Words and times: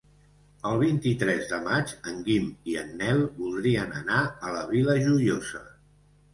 El 0.69 0.79
vint-i-tres 0.83 1.43
de 1.51 1.59
maig 1.67 1.93
en 2.13 2.17
Guim 2.31 2.49
i 2.73 2.79
en 2.85 2.91
Nel 3.03 3.23
voldrien 3.37 3.95
anar 4.03 4.25
a 4.51 4.59
la 4.59 4.67
Vila 4.75 4.99
Joiosa. 5.07 5.67